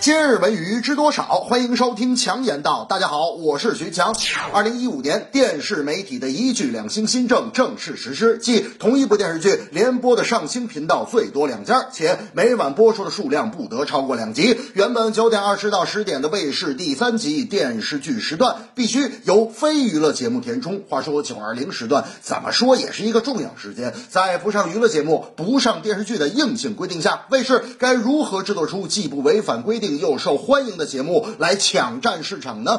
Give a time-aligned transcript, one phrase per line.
[0.00, 1.24] 今日文娱知多少？
[1.24, 2.86] 欢迎收听强言道。
[2.88, 4.14] 大家好，我是徐强。
[4.52, 14.56] 二零一五年电视媒体的一剧两星新政正式实施，即同一部电视剧连播的上星频道最多两家，且每晚播出的数量不得超过两集。
[14.74, 20.84] 原本九点二十到十点的卫视第三集电视剧时段必须由非娱乐节目填充。
[20.88, 29.87] 话说九二零时段怎么说也是一个重要时间，在不上娱乐节目、不上电视剧的硬性规定下，卫视该如何制作出既不违反规定？
[29.96, 32.76] 又受欢迎的节目来抢占市场呢？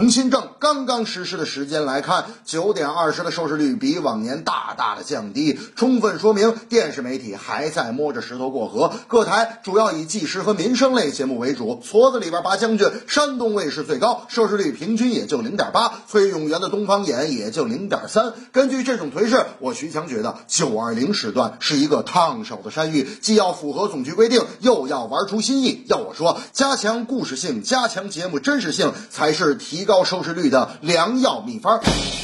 [0.00, 8.94] 从新政刚刚实施的时间来看，九点二十的收视率比往年大大的降低，充分说明电视媒体还在摸着石头过河。
[9.08, 18.32] 各台主要以纪实和民生类节目为主，矬子里边拔将军，山东卫视最高，收视率平均也就零点八，崔永元的东方眼也就零点三。
[18.52, 25.84] 根据这种颓势，我徐强觉得九二零时段是一个烫手的山芋，既要符合总局规定，又要玩出新意。
[25.88, 29.89] 要我说，加强故事性，加强节目真实性，才是提高。
[29.90, 31.80] 高收视率的良药秘方。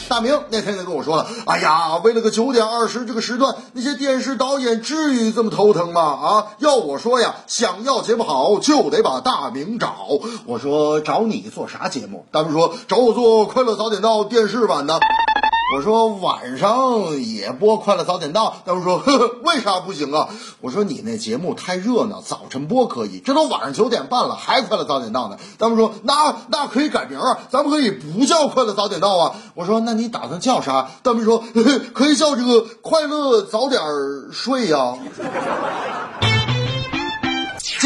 [0.09, 6.01] 大明那天就跟我说了：“哎呀，为了个九点二十这个时段，那些电视导演至于这么头疼吗？
[6.01, 9.97] 啊，要我说呀，想要节目好，就得把大明找。
[10.45, 12.25] 我说找你做啥节目？
[12.31, 15.01] 大明说找我做《快乐早点到》电视版的。”
[15.75, 20.29] 我说晚上也播《快乐早点到》，他们说呵呵为啥不行啊？
[20.61, 25.37] 我说你那节目太热闹，早晨播可以，这都晚上九点半了，还《快乐早点到》呢。
[25.59, 29.35] 他们说那那可以改名啊，咱们可以不叫《快乐早点到》啊。
[29.55, 30.89] 我说那你打算叫啥？
[31.03, 33.83] 他们说呵呵可以叫这个《快乐早点
[34.31, 34.97] 睡》呀。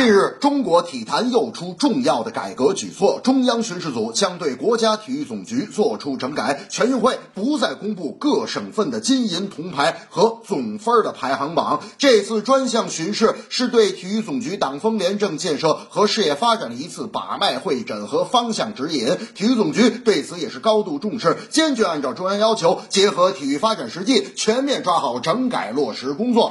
[0.00, 11.82] 近日，中国体坛又出重要的改革举措，中央巡视组将对国家体育总局作出整改，全运会不再公布各省份的金银铜牌和总分的排行榜。
[11.98, 19.06] 这次专项巡视是对体育总局党风廉政建设和事业发展的一次把脉会诊和方向指引。
[19.34, 26.50] 体育总局对此也是高度重视，坚决按照中央要求，结合体育发展实际，全面抓好整改落实工作。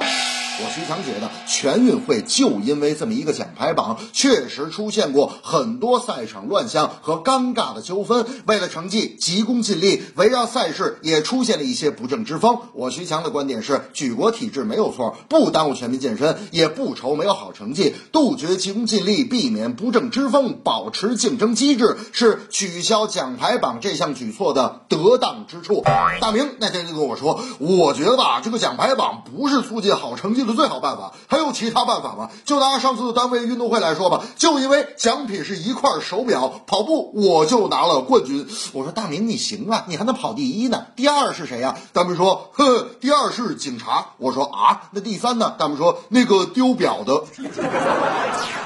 [0.62, 8.26] 我徐强觉得，全运会就因为这么一个奖牌榜，确实出现过很多赛场乱象和尴尬的纠纷。
[8.46, 12.58] 为了成绩，急功近利，围绕赛事也出现了一些不正之风。
[12.74, 17.94] 我徐强的观点是，举国体制没有错，不耽误全民健身，也不愁没有好成绩。
[18.12, 25.82] 杜绝急功近利，避免不正之风，保持竞争机制，是取消奖牌榜这项举措的得当之处。
[26.20, 30.49] 大明那天就跟我说，我觉得吧，这个奖牌榜不是促进好成绩的。
[30.50, 32.30] 是最好办法还有其他办法吗？
[32.44, 38.46] 就拿上次单位运动会来说吧，就因为奖品是一块手表，跑步我就拿了冠军。
[38.72, 40.86] 我说大明你行啊，你还能跑第一呢？
[40.96, 41.76] 第二是谁呀？
[41.92, 44.08] 大明说，呵，第二是警察。
[44.18, 45.54] 我说啊，那第三呢？
[45.58, 47.24] 大明说那个丢表的。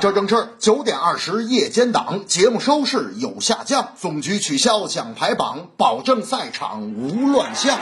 [0.01, 7.79] 这正是九点二十夜间档节目收视有下降，总局取消奖牌榜，保证赛场无乱象。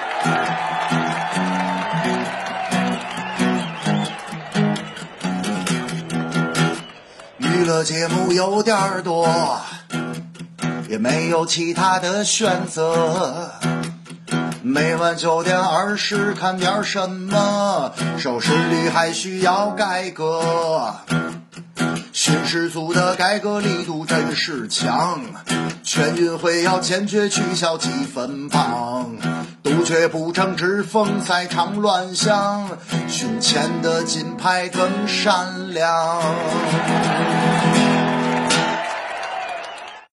[7.84, 9.28] 节目有点多，
[10.88, 13.50] 也没有其他的选择。
[14.62, 17.92] 每晚九点二十看点什么？
[18.18, 20.94] 收视率还需要改革。
[22.12, 25.20] 巡视组的改革力度真是强，
[25.82, 29.16] 全运会要坚决取消积分榜，
[29.62, 32.68] 杜绝不正之风，赛场乱象，
[33.08, 36.22] 胸前的金牌更闪亮。